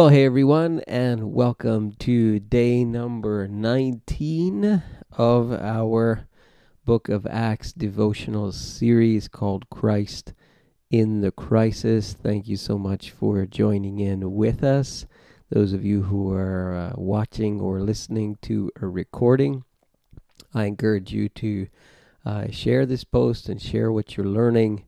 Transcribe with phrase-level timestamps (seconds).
[0.00, 6.26] Well, hey everyone, and welcome to day number 19 of our
[6.86, 10.32] Book of Acts devotional series called Christ
[10.90, 12.14] in the Crisis.
[12.14, 15.04] Thank you so much for joining in with us.
[15.50, 19.64] Those of you who are uh, watching or listening to a recording,
[20.54, 21.68] I encourage you to
[22.24, 24.86] uh, share this post and share what you're learning.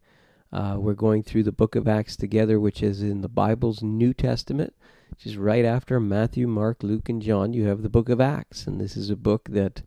[0.51, 4.15] Uh, we're going through the book of Acts together, which is in the Bible's New
[4.15, 4.73] Testament
[5.21, 7.53] is right after Matthew, Mark, Luke, and John.
[7.53, 9.83] You have the book of Acts, and this is a book that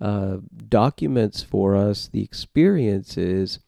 [0.00, 3.58] uh, documents for us the experiences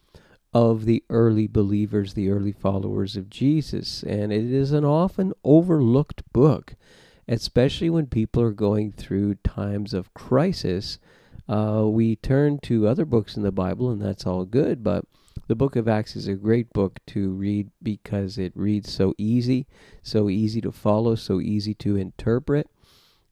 [0.52, 4.02] of the early believers, the early followers of Jesus.
[4.02, 6.74] And it is an often overlooked book,
[7.26, 10.98] especially when people are going through times of crisis.
[11.48, 15.04] Uh, we turn to other books in the Bible, and that's all good, but
[15.46, 19.66] the book of Acts is a great book to read because it reads so easy,
[20.02, 22.68] so easy to follow, so easy to interpret,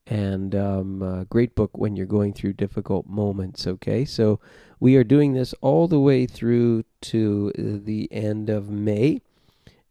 [0.07, 3.67] and um, a great book when you're going through difficult moments.
[3.67, 4.41] Okay, so
[4.79, 9.21] we are doing this all the way through to the end of May.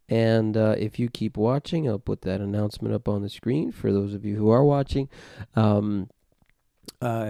[0.08, 3.92] And uh, if you keep watching, I'll put that announcement up on the screen for
[3.92, 5.08] those of you who are watching.
[5.56, 6.08] Um,
[7.00, 7.26] uh,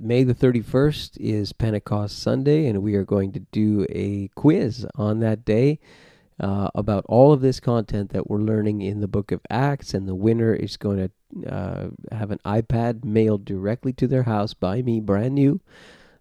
[0.00, 5.20] May the 31st is Pentecost Sunday, and we are going to do a quiz on
[5.20, 5.78] that day
[6.40, 9.94] uh, about all of this content that we're learning in the book of Acts.
[9.94, 14.54] And the winner is going to uh, have an iPad mailed directly to their house
[14.54, 15.60] by me, brand new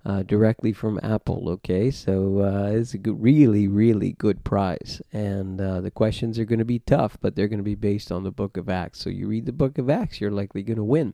[0.05, 1.49] uh, directly from Apple.
[1.49, 6.45] Okay, so uh, it's a good, really, really good prize, and uh, the questions are
[6.45, 8.99] going to be tough, but they're going to be based on the Book of Acts.
[8.99, 11.13] So you read the Book of Acts, you're likely going to win.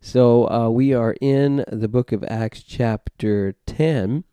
[0.00, 4.24] So uh, we are in the Book of Acts, chapter ten,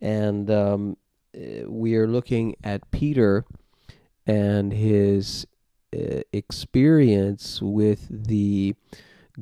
[0.00, 0.96] and um,
[1.36, 3.44] uh, we are looking at Peter
[4.26, 5.46] and his
[5.94, 8.74] uh, experience with the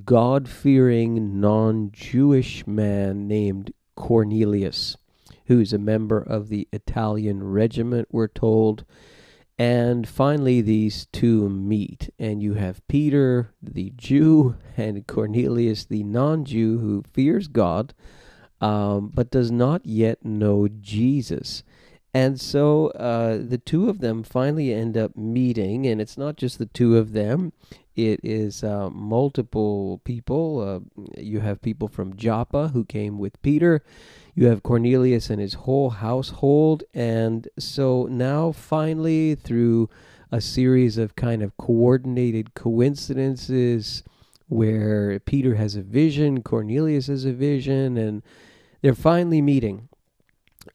[0.04, 4.96] God fearing non Jewish man named Cornelius,
[5.46, 8.84] who's a member of the Italian regiment, we're told.
[9.58, 16.44] And finally, these two meet, and you have Peter, the Jew, and Cornelius, the non
[16.44, 17.94] Jew, who fears God,
[18.60, 21.62] um, but does not yet know Jesus.
[22.14, 26.58] And so uh, the two of them finally end up meeting, and it's not just
[26.58, 27.52] the two of them,
[27.94, 30.60] it is uh, multiple people.
[30.96, 33.82] Uh, you have people from Joppa who came with Peter.
[34.34, 36.84] You have Cornelius and his whole household.
[36.94, 39.90] And so now, finally, through
[40.30, 44.02] a series of kind of coordinated coincidences
[44.48, 48.22] where Peter has a vision, Cornelius has a vision, and
[48.80, 49.88] they're finally meeting.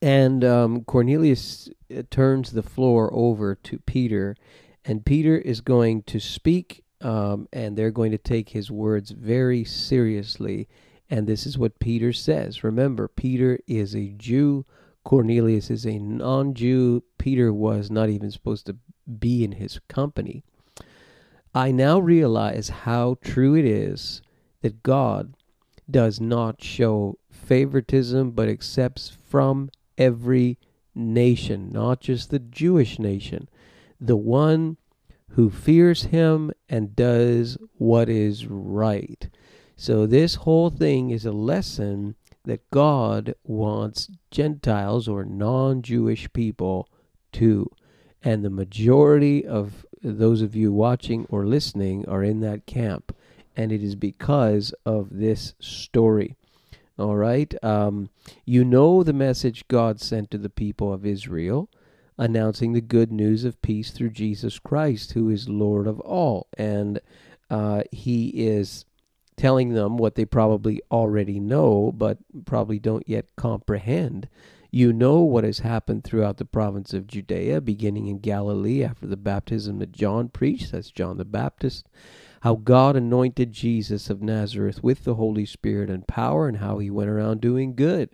[0.02, 4.36] And um, Cornelius uh, turns the floor over to Peter,
[4.84, 9.64] and Peter is going to speak um, and they're going to take his words very
[9.64, 10.68] seriously.
[11.10, 12.64] And this is what Peter says.
[12.64, 14.66] Remember, Peter is a Jew.
[15.04, 17.02] Cornelius is a non Jew.
[17.18, 18.76] Peter was not even supposed to
[19.18, 20.42] be in his company.
[21.54, 24.20] I now realize how true it is
[24.60, 25.34] that God
[25.90, 30.58] does not show favoritism but accepts from every
[30.94, 33.48] nation, not just the Jewish nation.
[34.00, 34.76] The one
[35.30, 39.28] who fears him and does what is right.
[39.76, 46.88] So, this whole thing is a lesson that God wants Gentiles or non Jewish people
[47.32, 47.70] to.
[48.22, 53.14] And the majority of those of you watching or listening are in that camp.
[53.54, 56.36] And it is because of this story.
[56.98, 57.54] All right.
[57.62, 58.10] Um,
[58.44, 61.70] you know the message God sent to the people of Israel
[62.18, 66.48] announcing the good news of peace through Jesus Christ, who is Lord of all.
[66.58, 67.00] And
[67.48, 68.84] uh, he is
[69.36, 74.28] telling them what they probably already know, but probably don't yet comprehend.
[74.70, 79.16] You know what has happened throughout the province of Judea, beginning in Galilee after the
[79.16, 81.88] baptism that John preached, that's John the Baptist,
[82.42, 86.90] how God anointed Jesus of Nazareth with the Holy Spirit and power, and how he
[86.90, 88.10] went around doing good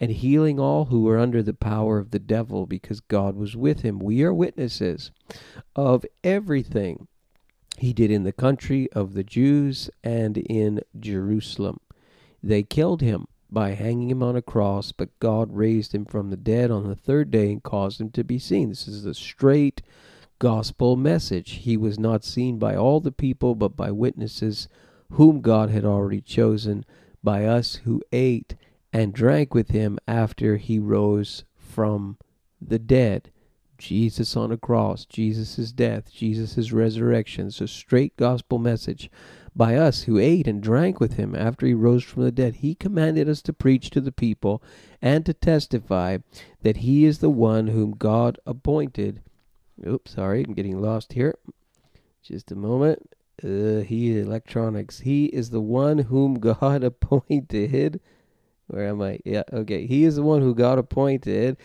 [0.00, 3.80] and healing all who were under the power of the devil because God was with
[3.80, 3.98] him.
[3.98, 5.10] We are witnesses
[5.76, 7.08] of everything
[7.78, 11.80] he did in the country of the Jews and in Jerusalem.
[12.42, 16.36] They killed him by hanging him on a cross, but God raised him from the
[16.36, 18.68] dead on the third day and caused him to be seen.
[18.68, 19.80] This is the straight
[20.44, 21.52] gospel message.
[21.52, 24.68] He was not seen by all the people, but by witnesses
[25.12, 26.84] whom God had already chosen,
[27.22, 28.54] by us who ate
[28.92, 32.18] and drank with him after he rose from
[32.60, 33.30] the dead.
[33.78, 37.46] Jesus on a cross, Jesus' death, Jesus' resurrection.
[37.46, 39.10] It's a straight gospel message
[39.56, 42.56] by us who ate and drank with him after he rose from the dead.
[42.56, 44.62] He commanded us to preach to the people
[45.00, 46.18] and to testify
[46.60, 49.22] that he is the one whom God appointed.
[49.86, 51.34] Oops, sorry, I'm getting lost here.
[52.22, 53.10] Just a moment.
[53.42, 55.00] Uh, he electronics.
[55.00, 58.00] He is the one whom God appointed.
[58.66, 59.18] Where am I?
[59.24, 59.86] Yeah, okay.
[59.86, 61.56] He is the one who God appointed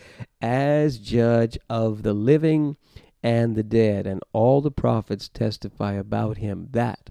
[0.42, 2.76] as judge of the living
[3.22, 7.10] and the dead, and all the prophets testify about him that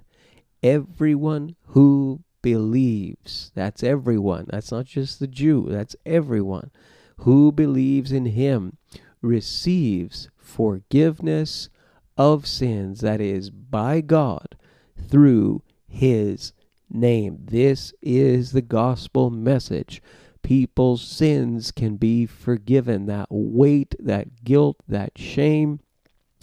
[0.63, 6.71] everyone who believes, that's everyone, that's not just the Jew, that's everyone
[7.19, 8.77] who believes in him
[9.21, 11.69] receives forgiveness
[12.17, 14.55] of sins, that is, by God
[14.97, 16.53] through his
[16.89, 17.37] name.
[17.45, 20.01] This is the gospel message.
[20.41, 23.05] People's sins can be forgiven.
[23.05, 25.79] That weight, that guilt, that shame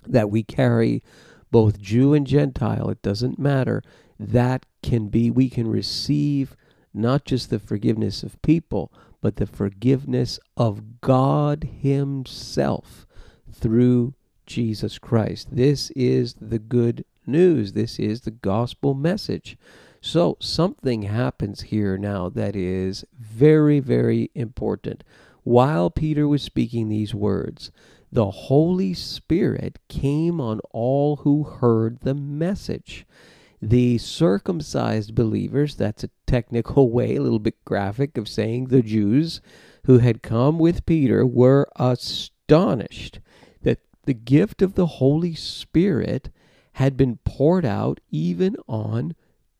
[0.06, 1.02] that we carry,
[1.50, 3.82] both Jew and Gentile, it doesn't matter
[4.18, 6.56] that can be, we can receive
[6.94, 13.05] not just the forgiveness of people, but the forgiveness of God Himself
[13.52, 14.14] through
[14.46, 15.48] Jesus Christ.
[15.50, 17.72] This is the good news.
[17.72, 19.56] This is the gospel message.
[20.00, 25.02] So, something happens here now that is very, very important.
[25.42, 27.70] While Peter was speaking these words,
[28.12, 33.06] the Holy Spirit came on all who heard the message
[33.62, 39.40] the circumcised believers, that's a technical way, a little bit graphic of saying the Jews
[39.84, 43.20] who had come with Peter were astonished
[44.06, 46.30] the gift of the Holy Spirit
[46.74, 49.14] had been poured out even on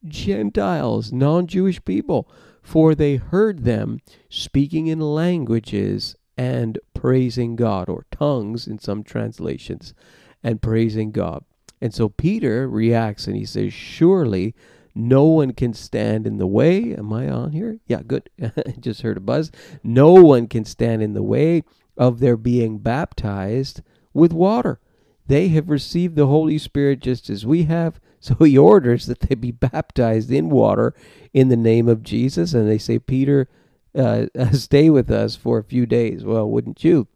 [0.06, 2.28] Gentiles, non Jewish people,
[2.62, 9.94] for they heard them speaking in languages and praising God, or tongues in some translations,
[10.42, 11.44] and praising God.
[11.80, 14.54] And so Peter reacts and he says, Surely
[14.94, 16.94] no one can stand in the way.
[16.94, 17.78] Am I on here?
[17.86, 18.30] Yeah, good.
[18.80, 19.50] Just heard a buzz.
[19.82, 21.64] No one can stand in the way
[21.96, 23.82] of their being baptized
[24.16, 24.80] with water.
[25.26, 28.00] They have received the Holy Spirit just as we have.
[28.18, 30.94] So he orders that they be baptized in water
[31.32, 32.54] in the name of Jesus.
[32.54, 33.48] And they say, Peter,
[33.94, 36.24] uh, stay with us for a few days.
[36.24, 37.06] Well, wouldn't you?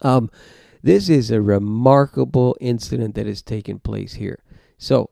[0.00, 0.30] Um,
[0.82, 4.42] this is a remarkable incident that has taken place here.
[4.78, 5.10] So,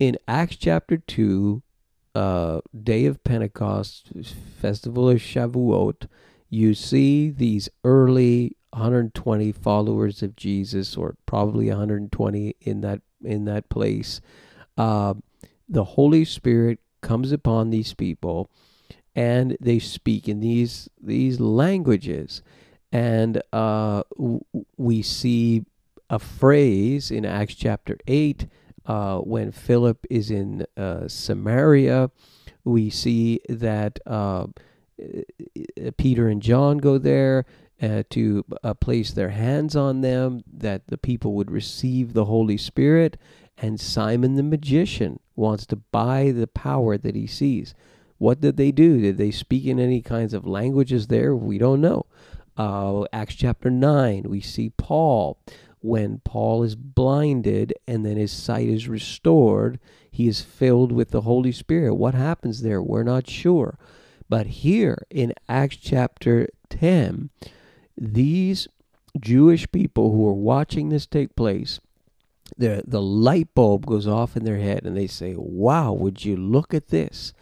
[0.00, 1.62] in Acts chapter 2,
[2.16, 4.10] uh, day of Pentecost,
[4.60, 6.08] festival of Shavuot,
[6.50, 13.68] you see these early 120 followers of Jesus, or probably 120 in that in that
[13.68, 14.20] place.
[14.76, 15.14] Uh,
[15.68, 18.50] the Holy Spirit comes upon these people,
[19.14, 22.42] and they speak in these these languages.
[22.90, 24.02] And uh,
[24.76, 25.64] we see
[26.10, 28.46] a phrase in Acts chapter 8
[28.84, 32.10] uh, when Philip is in uh, Samaria.
[32.64, 34.48] We see that uh,
[35.96, 37.46] Peter and John go there
[37.82, 42.56] uh, to uh, place their hands on them, that the people would receive the Holy
[42.56, 43.18] Spirit.
[43.58, 47.74] And Simon the magician wants to buy the power that he sees.
[48.18, 49.00] What did they do?
[49.00, 51.34] Did they speak in any kinds of languages there?
[51.34, 52.06] We don't know.
[52.56, 55.38] Uh, Acts chapter 9, we see Paul.
[55.80, 61.22] When Paul is blinded and then his sight is restored, he is filled with the
[61.22, 61.94] Holy Spirit.
[61.94, 62.80] What happens there?
[62.80, 63.76] We're not sure.
[64.28, 67.30] But here in Acts chapter 10,
[67.96, 68.68] these
[69.18, 71.80] Jewish people who are watching this take place,
[72.56, 76.36] the, the light bulb goes off in their head and they say, Wow, would you
[76.36, 77.32] look at this?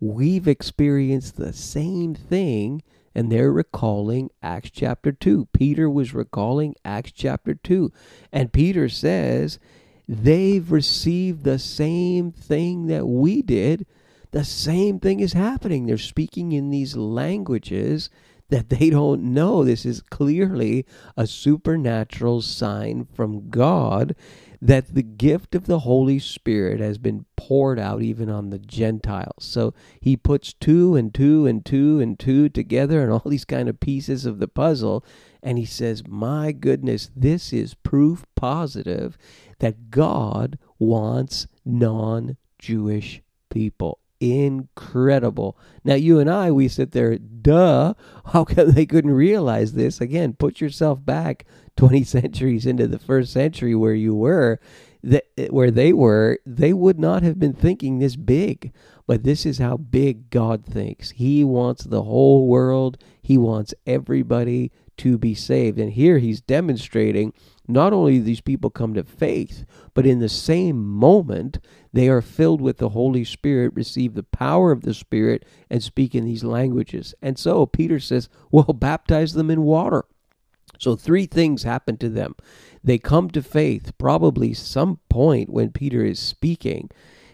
[0.00, 2.82] We've experienced the same thing
[3.14, 5.48] and they're recalling Acts chapter 2.
[5.54, 7.90] Peter was recalling Acts chapter 2.
[8.30, 9.58] And Peter says,
[10.06, 13.86] they've received the same thing that we did.
[14.32, 15.86] The same thing is happening.
[15.86, 18.10] They're speaking in these languages
[18.48, 19.64] that they don't know.
[19.64, 20.86] This is clearly
[21.16, 24.14] a supernatural sign from God
[24.60, 29.44] that the gift of the Holy Spirit has been poured out even on the Gentiles.
[29.44, 33.68] So he puts two and two and two and two together and all these kind
[33.68, 35.04] of pieces of the puzzle.
[35.42, 39.18] And he says, My goodness, this is proof positive
[39.58, 45.58] that God wants non Jewish people incredible.
[45.84, 47.94] Now, you and I, we sit there, duh,
[48.26, 50.00] how come they couldn't realize this?
[50.00, 51.44] Again, put yourself back
[51.76, 54.58] 20 centuries into the first century where you were,
[55.02, 58.72] that, eh, where they were, they would not have been thinking this big.
[59.06, 61.12] But this is how big God thinks.
[61.12, 65.78] He wants the whole world, He wants everybody to be saved.
[65.78, 67.32] And here he's demonstrating
[67.68, 71.58] not only these people come to faith, but in the same moment,
[71.92, 76.14] they are filled with the Holy Spirit, receive the power of the Spirit, and speak
[76.14, 77.14] in these languages.
[77.20, 80.04] And so Peter says, Well, baptize them in water.
[80.78, 82.34] So, three things happen to them.
[82.84, 86.90] They come to faith, probably some point when Peter is speaking,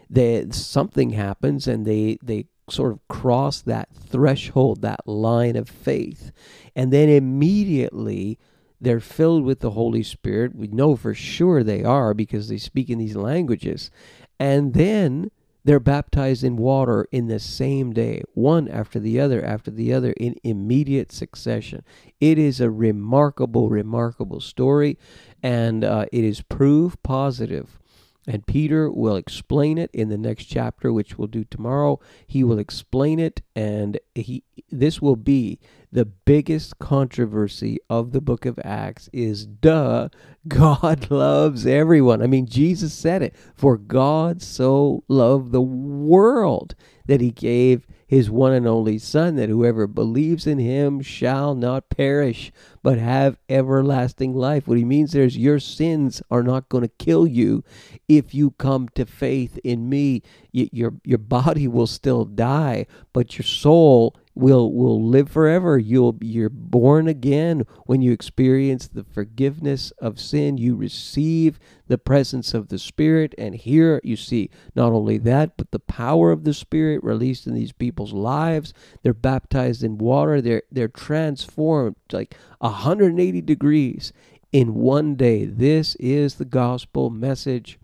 [0.09, 6.33] that something happens and they, they sort of cross that threshold, that line of faith.
[6.75, 8.38] And then immediately
[8.81, 10.54] they're filled with the Holy Spirit.
[10.54, 13.90] We know for sure they are because they speak in these languages.
[14.38, 15.31] And then
[15.64, 20.12] they're baptized in water in the same day, one after the other after the other
[20.12, 21.85] in immediate succession.
[22.21, 24.99] It is a remarkable, remarkable story,
[25.42, 27.78] and uh, it is proof positive
[28.26, 31.99] and Peter will explain it in the next chapter, which we'll do tomorrow.
[32.26, 35.59] He will explain it, and he this will be
[35.91, 40.09] the biggest controversy of the book of Acts is duh,
[40.49, 42.23] God loves everyone.
[42.23, 46.75] I mean, Jesus said it, for God so loved the world
[47.07, 51.88] that he gave his one and only Son, that whoever believes in him shall not
[51.88, 52.52] perish,
[52.83, 54.69] but have everlasting life.
[54.69, 57.64] What he means there is your sins are not going to kill you
[58.09, 60.21] if you come to faith in me.
[60.52, 65.78] Your, your body will still die, but your soul will will live forever.
[65.78, 67.66] You'll you're born again.
[67.86, 73.34] When you experience the forgiveness of sin you receive the presence of the spirit.
[73.36, 77.54] And here you see not only that but the power of the spirit released in
[77.54, 78.72] these people's lives.
[79.02, 80.40] They're baptized in water.
[80.40, 84.12] They're they're transformed like 180 degrees
[84.52, 85.44] in one day.
[85.44, 87.78] This is the gospel message.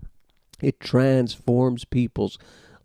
[0.60, 2.38] It transforms people's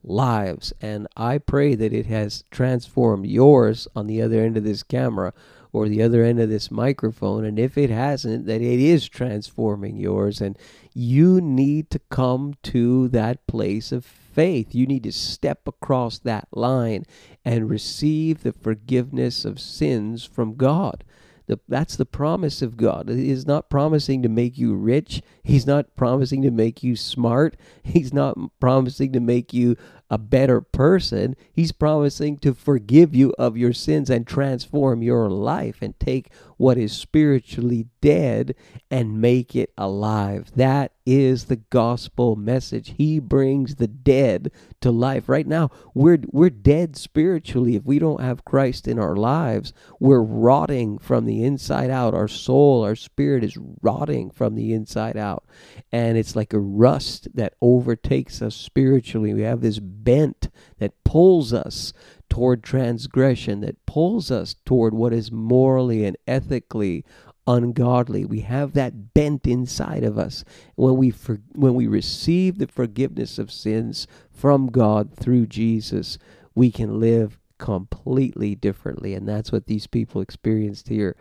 [0.03, 0.73] lives.
[0.81, 5.33] And I pray that it has transformed yours on the other end of this camera
[5.71, 7.43] or the other end of this microphone.
[7.43, 10.39] And if it hasn't, that it is transforming yours.
[10.39, 10.57] And
[10.93, 14.75] you need to come to that place of faith.
[14.75, 17.05] You need to step across that line
[17.43, 21.03] and receive the forgiveness of sins from God.
[21.47, 23.09] The, that's the promise of God.
[23.09, 25.21] He is not promising to make you rich.
[25.43, 27.57] He's not promising to make you smart.
[27.83, 29.75] He's not promising to make you
[30.09, 31.35] a better person.
[31.51, 36.77] He's promising to forgive you of your sins and transform your life and take what
[36.77, 38.55] is spiritually dead
[38.89, 40.51] and make it alive.
[40.55, 42.93] That is the gospel message.
[42.97, 45.27] He brings the dead to life.
[45.27, 49.73] Right now, we're we're dead spiritually if we don't have Christ in our lives.
[49.99, 52.13] We're rotting from the inside out.
[52.13, 55.45] Our soul, our spirit is rotting from the inside out.
[55.91, 59.33] And it's like a rust that overtakes us spiritually.
[59.33, 61.93] We have this bent that pulls us
[62.29, 67.05] toward transgression, that pulls us toward what is morally and ethically
[67.45, 68.25] ungodly.
[68.25, 70.43] We have that bent inside of us.
[70.75, 76.17] When we for, when we receive the forgiveness of sins from God through Jesus,
[76.55, 79.13] we can live completely differently.
[79.13, 81.15] And that's what these people experienced here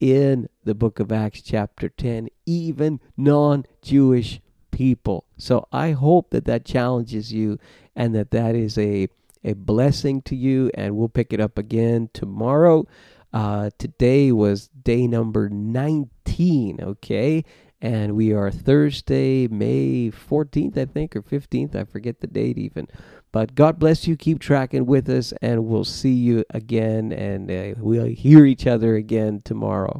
[0.00, 5.24] in the book of Acts, chapter 10, even non Jewish people.
[5.36, 7.58] So I hope that that challenges you
[7.94, 9.08] and that that is a,
[9.44, 10.70] a blessing to you.
[10.74, 12.86] And we'll pick it up again tomorrow.
[13.32, 17.44] Uh, today was day number 19, okay?
[17.80, 21.76] And we are Thursday, May 14th, I think, or 15th.
[21.76, 22.88] I forget the date even.
[23.30, 24.16] But God bless you.
[24.16, 28.96] Keep tracking with us, and we'll see you again, and uh, we'll hear each other
[28.96, 29.96] again tomorrow.